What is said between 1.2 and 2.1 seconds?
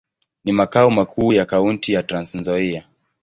ya kaunti ya